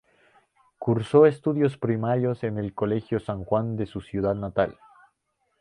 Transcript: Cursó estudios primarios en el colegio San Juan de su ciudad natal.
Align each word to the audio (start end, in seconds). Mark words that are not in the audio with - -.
Cursó 0.79 1.27
estudios 1.27 1.77
primarios 1.77 2.43
en 2.43 2.57
el 2.57 2.73
colegio 2.73 3.19
San 3.19 3.43
Juan 3.43 3.75
de 3.75 3.85
su 3.85 4.01
ciudad 4.01 4.33
natal. 4.33 4.79